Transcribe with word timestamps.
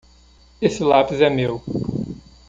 Esse 0.59 0.81
lápis 0.83 1.21
é 1.21 1.29
meu. 1.29 1.61